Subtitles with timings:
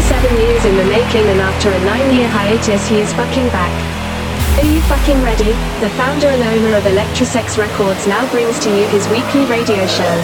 [0.00, 3.87] 27 years in the making and after a 9-year hiatus he is fucking back.
[4.58, 5.54] Are you fucking ready?
[5.78, 10.14] The founder and owner of Electrosex Records now brings to you his weekly radio show.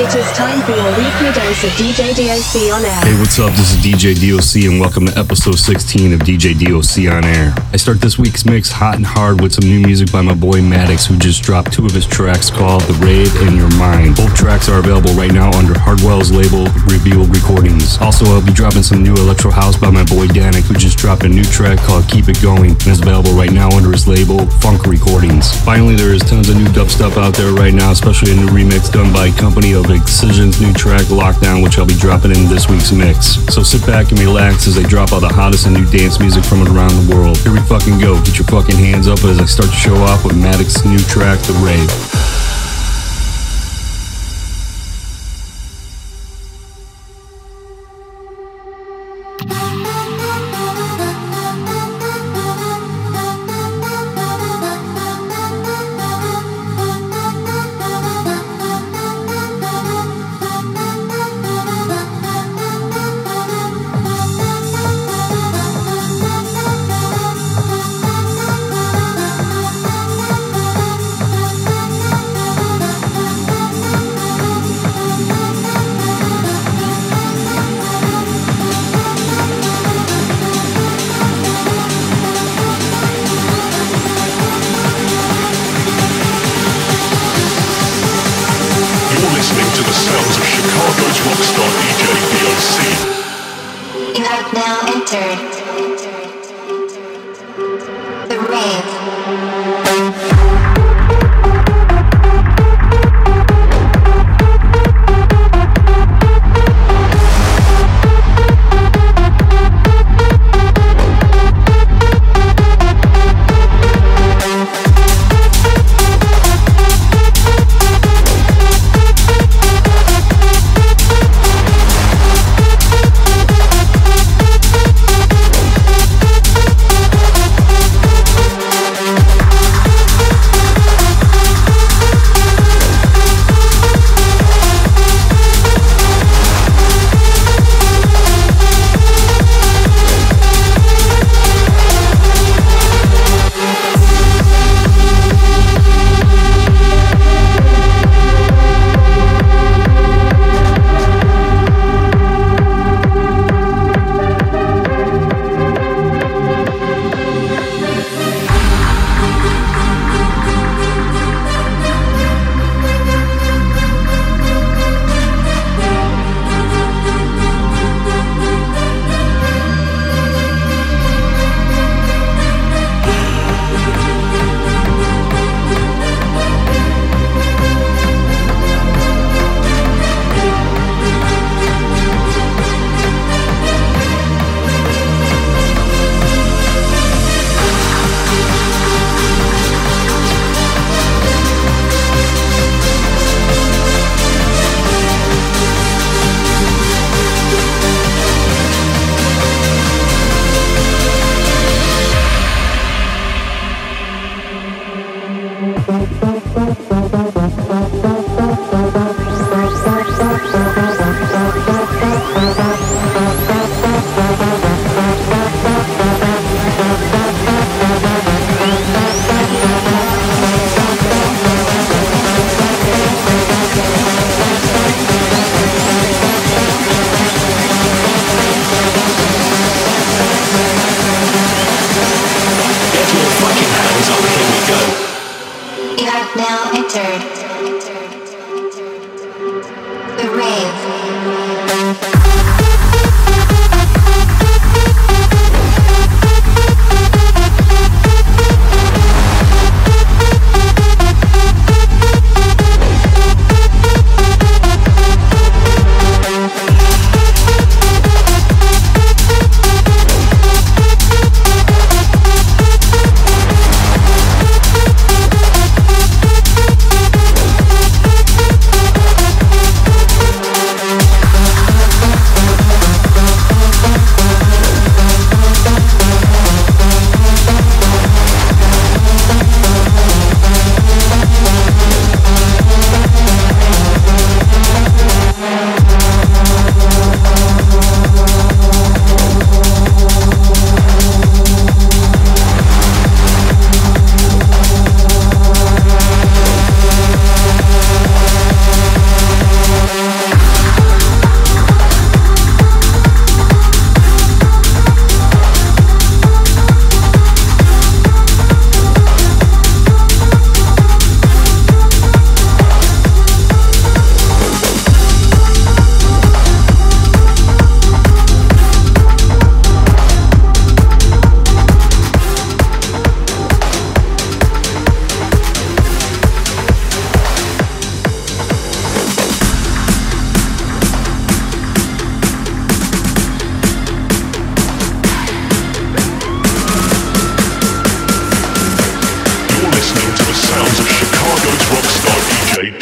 [0.00, 3.04] It is time for your weekly dose of DJ DOC on air.
[3.04, 3.52] Hey, what's up?
[3.52, 7.52] This is DJ DOC, and welcome to episode 16 of DJ DOC on air.
[7.70, 10.60] I start this week's mix hot and hard with some new music by my boy
[10.60, 14.16] Maddix, who just dropped two of his tracks called The Rave and Your Mind.
[14.16, 17.98] Both tracks are available right now under Hardwell's label, Revealed Recordings.
[17.98, 21.24] Also, I'll be dropping some new electro house by my boy Dannic, who just dropped
[21.24, 24.38] a new track called Keep It Going, and is available right now under his label,
[24.60, 25.52] Fonk Recordings.
[25.64, 28.48] Finally, there is tons of new dub stuff out there right now, especially a new
[28.48, 32.68] remix done by Company of Excision's new track, Lockdown, which I'll be dropping in this
[32.68, 33.38] week's mix.
[33.52, 36.44] So sit back and relax as I drop all the hottest and new dance music
[36.44, 37.38] from around the world.
[37.38, 38.20] Here we fucking go.
[38.22, 41.38] Get your fucking hands up as I start to show off with Maddix's new track,
[41.40, 42.59] The Rave.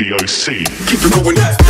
[0.08, 0.64] DOC.
[0.86, 1.67] Keep it going.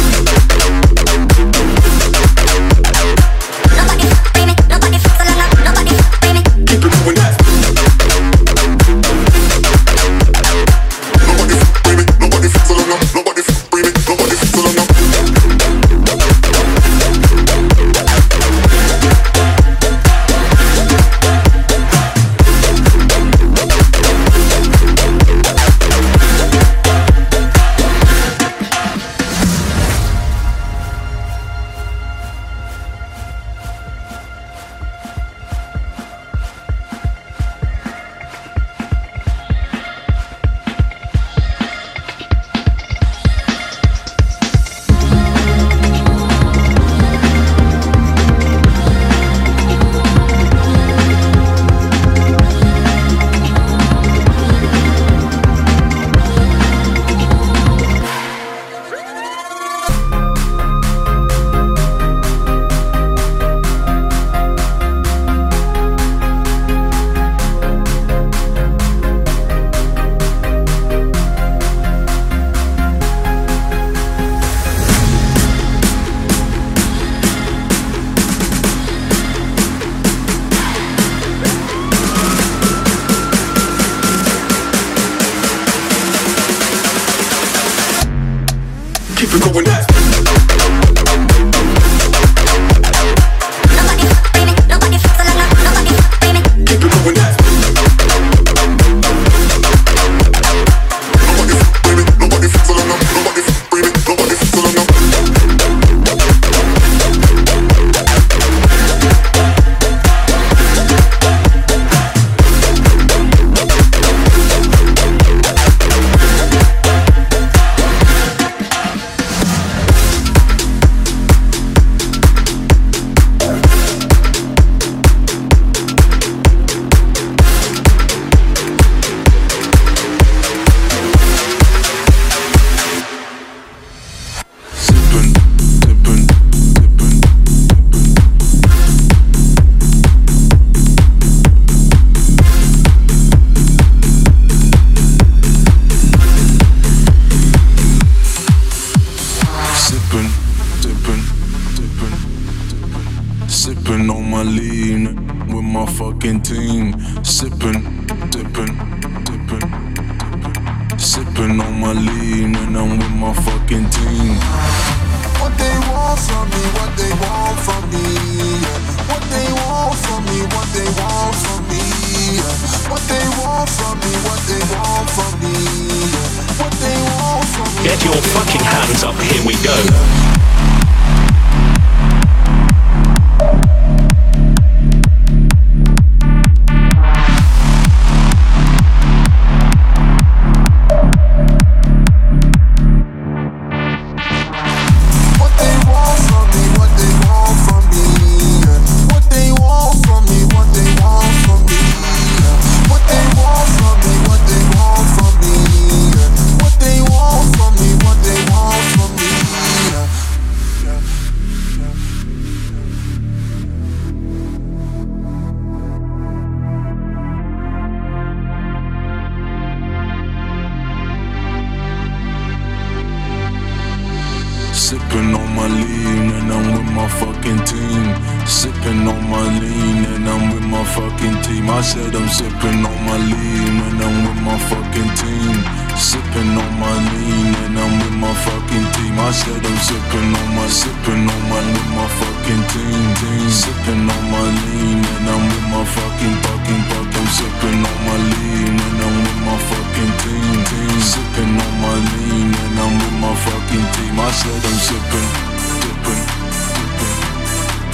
[225.69, 228.05] Lean and I'm with my fucking team.
[228.47, 231.69] Sipping on my lean and I'm with my fucking team.
[231.71, 235.57] I said I'm sipping on my lean and I'm with my fucking team.
[235.97, 239.15] Sipping on my lean and I'm with my fucking team.
[239.19, 243.07] I said I'm sipping on my sipping on my with my fucking team.
[243.21, 243.49] team.
[243.51, 247.09] Sipping on my lean and I'm with my fucking fucking fuck.
[247.19, 250.57] I'm sipping on my lean and I'm with my fucking team.
[250.71, 251.01] team.
[251.13, 254.15] Sipping on my lean and I'm with my fucking team.
[254.19, 255.58] I said I'm sipping,
[255.89, 256.27] sipping.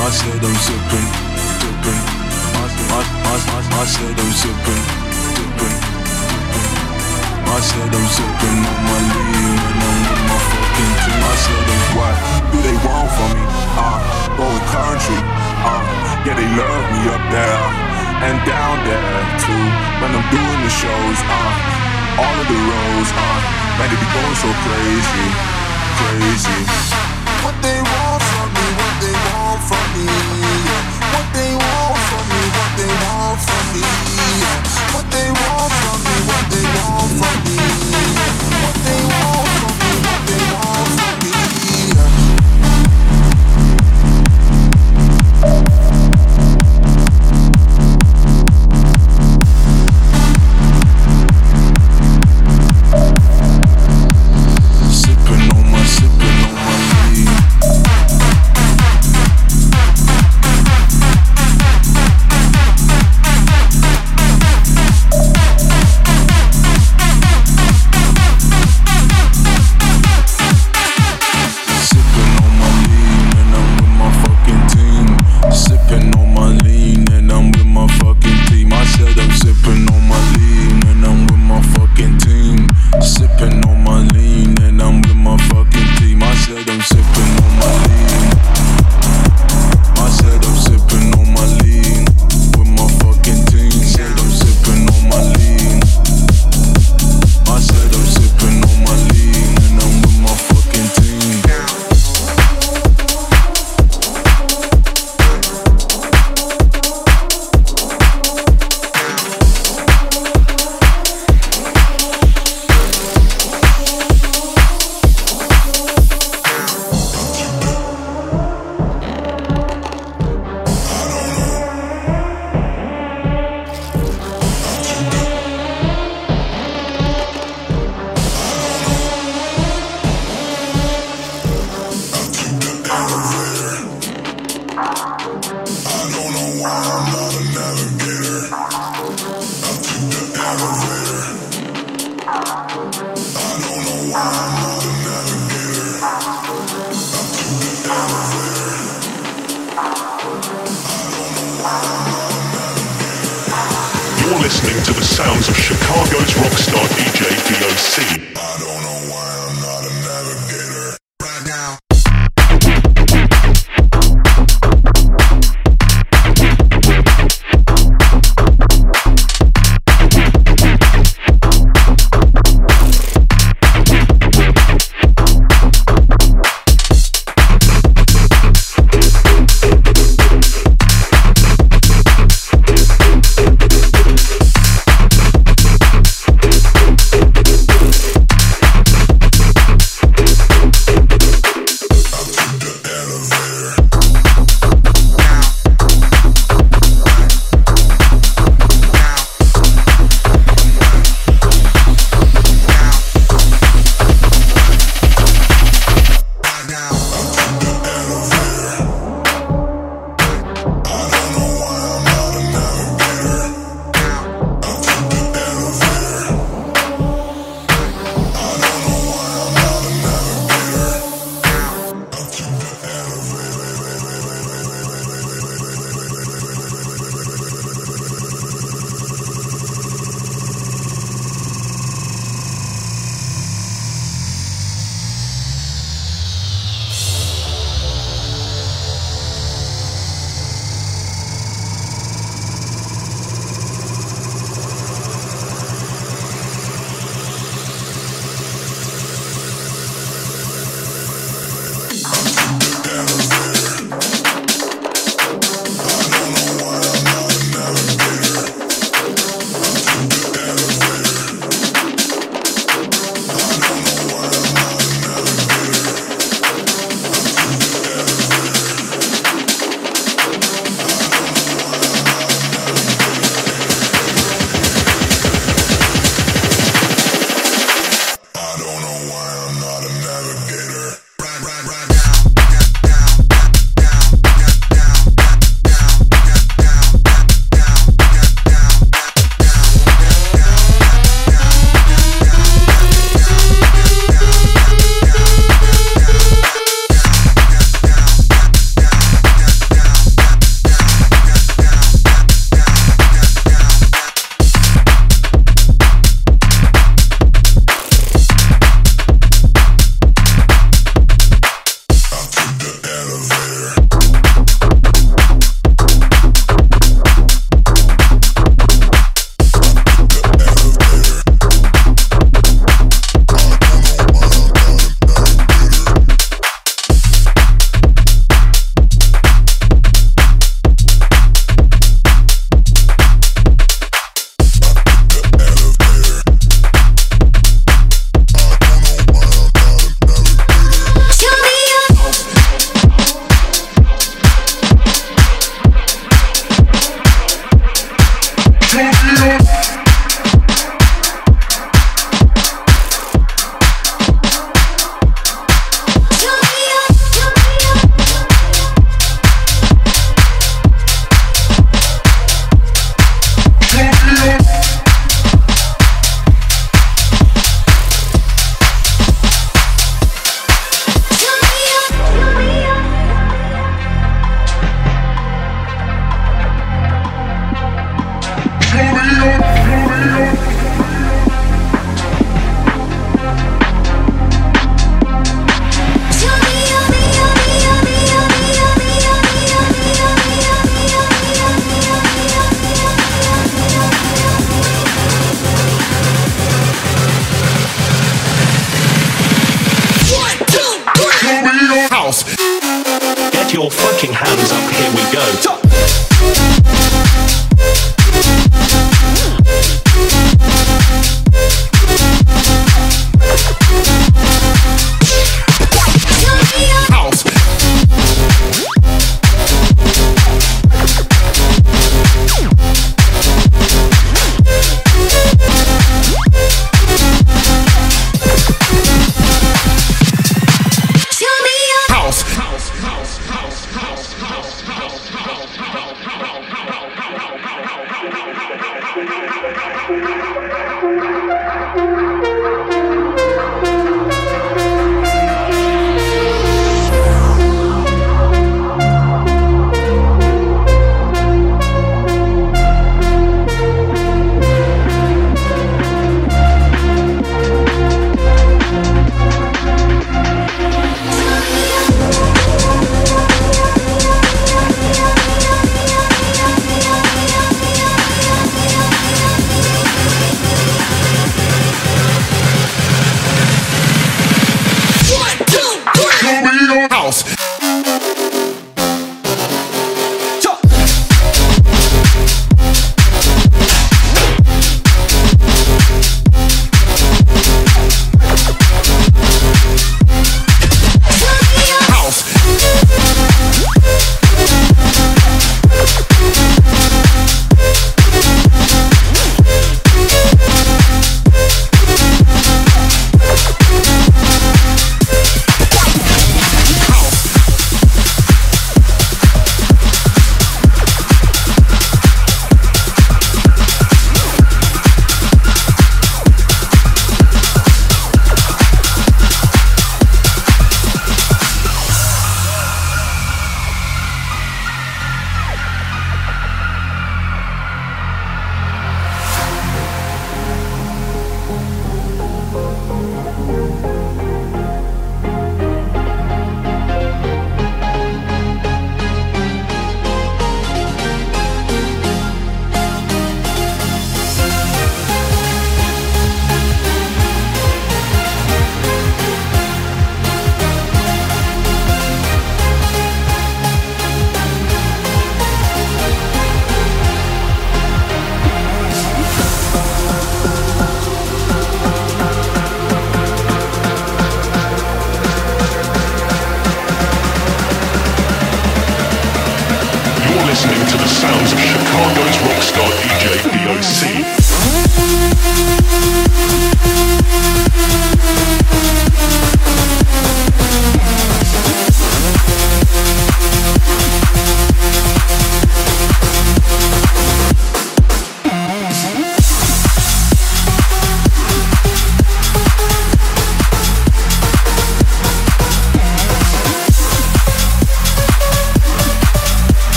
[0.00, 1.10] I said I'm sipping,
[1.60, 2.04] sipping.
[2.56, 4.84] I, I, I, I, said I'm sipping,
[5.36, 5.78] sipping.
[7.52, 11.20] I said I'm sipping on my lean and I'm with my fucking team.
[11.20, 12.16] I said I'm What
[12.52, 13.44] do they want from me?
[13.76, 14.00] Uh,
[14.40, 15.20] going country.
[15.68, 15.84] Uh,
[16.24, 17.64] yeah, they love me up there
[18.24, 19.64] and down there too.
[20.00, 23.38] When I'm doing the shows, uh, all of the roads, uh,
[23.76, 25.26] man, they be going so crazy,
[26.00, 27.11] crazy.
[27.42, 30.06] What they want from me, what they want from me,
[31.12, 31.72] what they want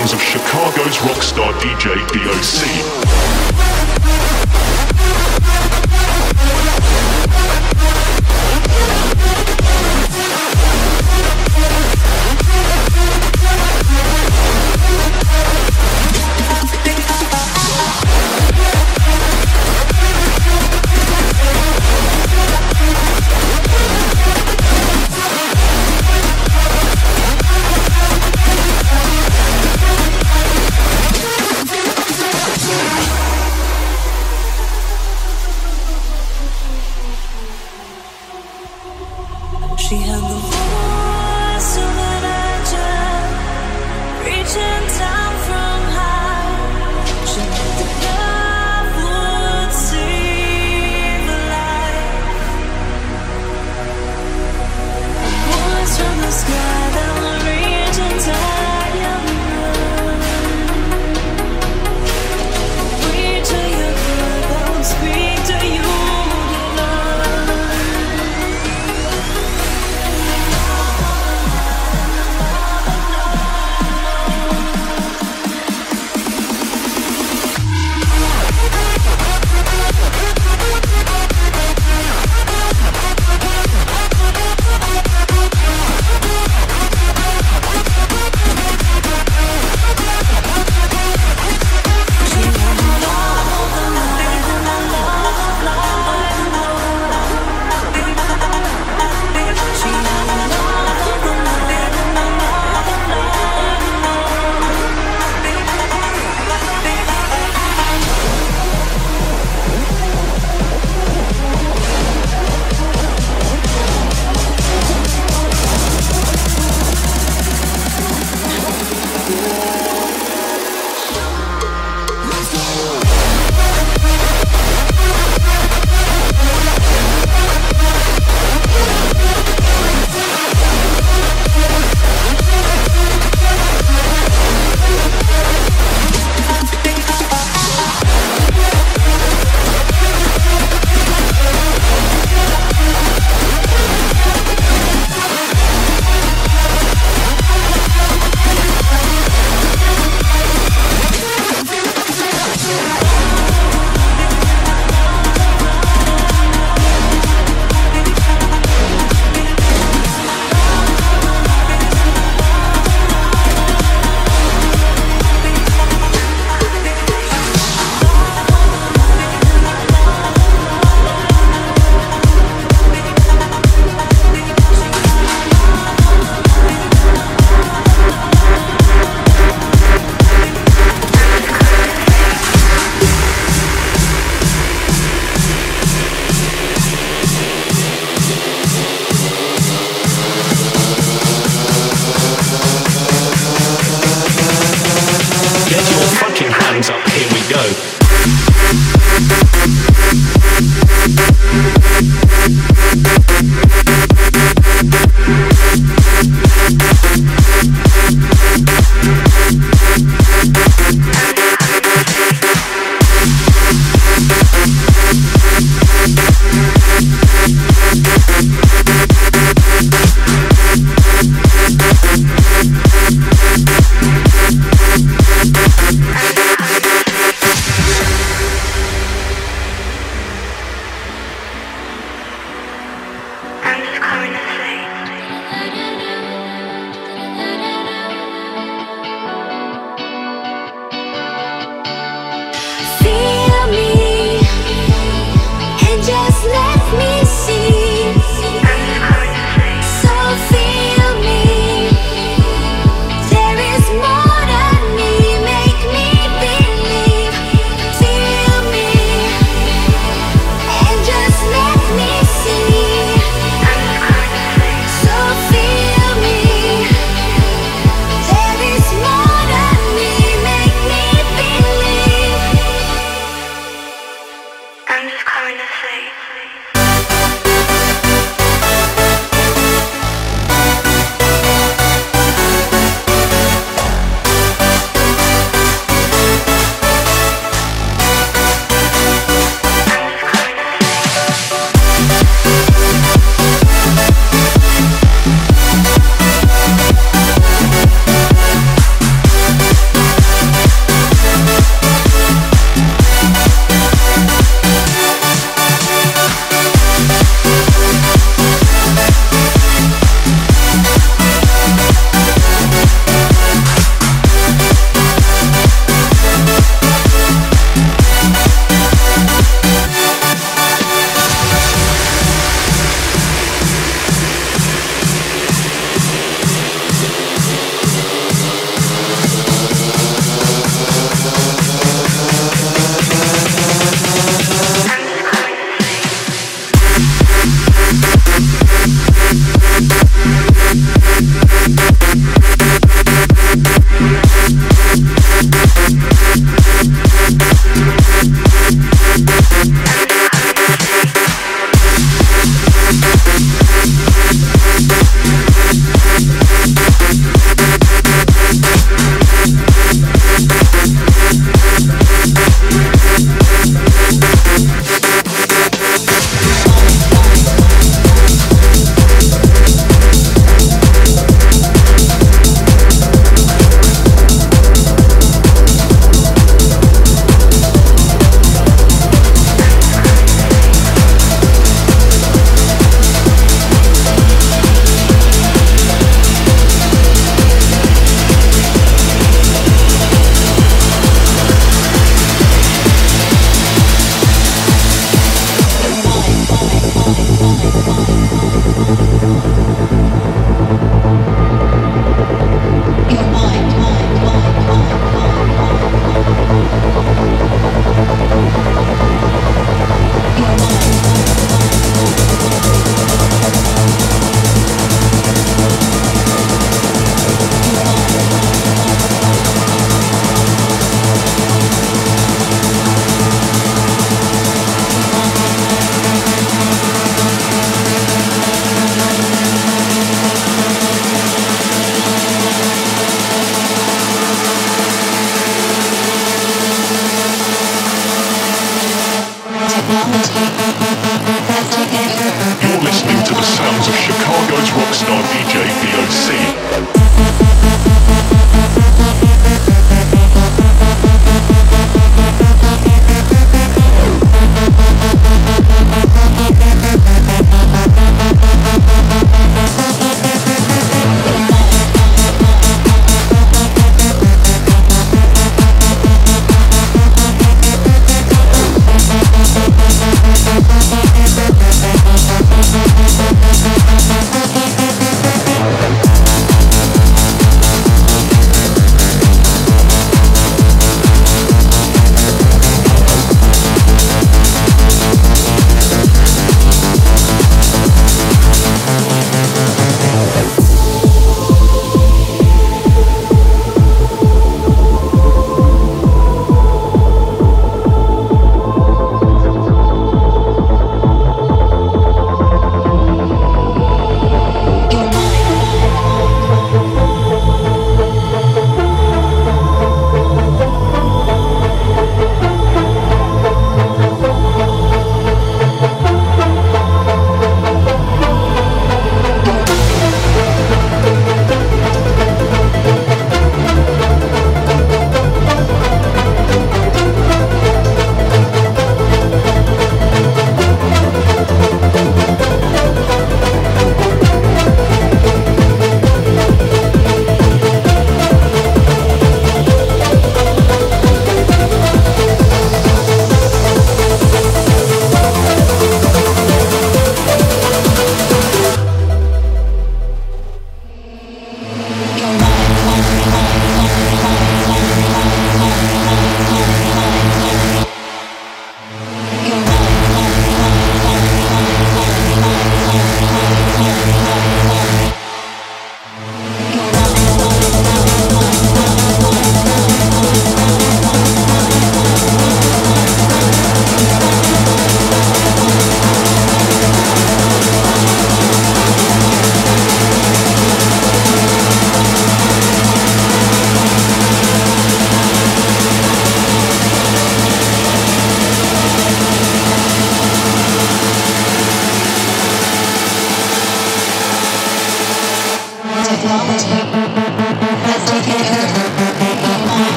[0.00, 3.59] of Chicago's rockstar DJ DOC.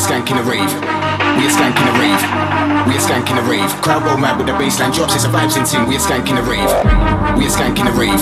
[0.00, 0.72] Are skanking the rave.
[1.36, 2.24] We are skanking the rave.
[2.88, 3.68] We are skanking the rave.
[3.84, 5.12] Crowd go mad with the bassline drops.
[5.12, 5.84] It's a vibes in sync.
[5.92, 6.72] We are skanking the rave.
[7.36, 8.16] We are skanking the rave.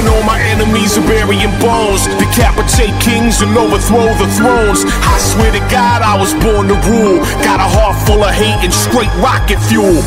[0.00, 2.06] Burning all my enemies are burying bones.
[2.16, 4.84] Decapitate kings and overthrow the thrones.
[4.86, 7.18] I swear to God, I was born to rule.
[7.44, 10.00] Got a heart full of hate and straight rocket fuel.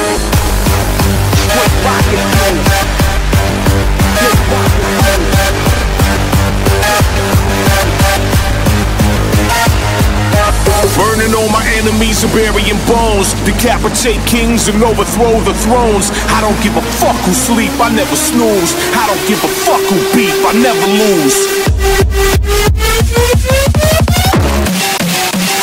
[10.95, 13.33] Burning all my enemies and burying bones.
[13.45, 16.11] Decapitate kings and overthrow the thrones.
[16.29, 18.75] I don't give a fuck who sleep, I never snooze.
[18.93, 21.37] I don't give a fuck who beef, I never lose.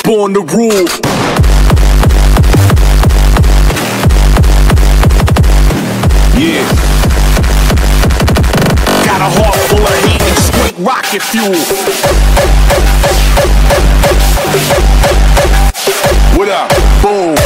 [0.02, 0.88] Born to rule.
[6.34, 6.66] Yeah.
[9.06, 11.54] Got a heart full of hate and straight rocket fuel.
[16.40, 17.39] What up?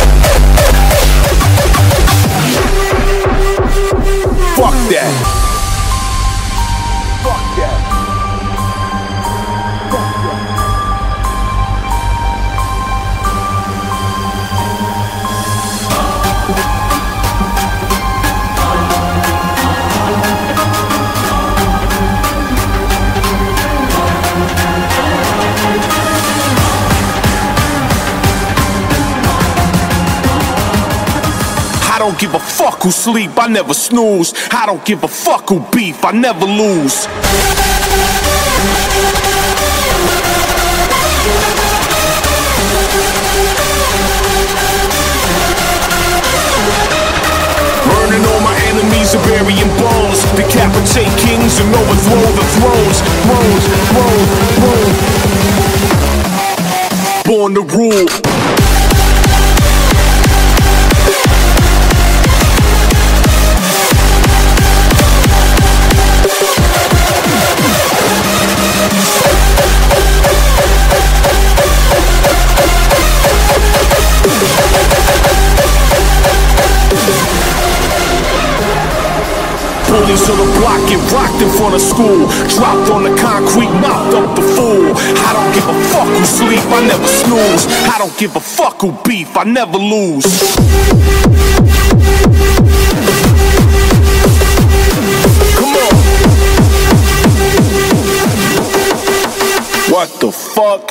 [32.04, 34.34] Don't give a fuck who sleep, I never snooze.
[34.50, 37.06] I don't give a fuck who beef, I never lose.
[47.88, 50.20] Burning all my enemies and burying bones.
[50.36, 53.00] Decapitate kings and overthrow the thrones.
[53.24, 53.64] Thrones,
[53.96, 54.26] throne,
[54.60, 54.92] throne.
[57.24, 58.63] Born to rule.
[80.24, 82.26] On the block get rocked in front of school.
[82.56, 84.94] Dropped on the concrete, mopped up the fool.
[84.96, 87.66] I don't give a fuck who sleep, I never snooze.
[87.92, 90.24] I don't give a fuck who beef, I never lose.
[95.58, 95.94] Come on.
[99.92, 100.90] What the fuck?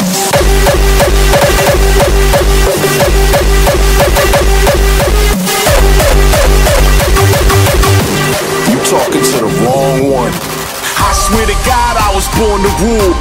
[8.94, 10.30] Talking to the wrong one.
[11.02, 13.14] I swear to God I was born to rule.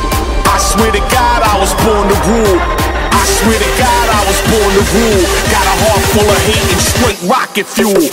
[0.44, 2.60] I swear to God I was born to rule.
[3.08, 5.22] I swear to God I was born to rule.
[5.48, 8.04] Got a heart full of hate and straight rocket fuel.